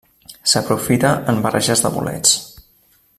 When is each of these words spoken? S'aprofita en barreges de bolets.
S'aprofita 0.53 1.11
en 1.33 1.43
barreges 1.45 1.85
de 1.87 1.95
bolets. 1.99 2.33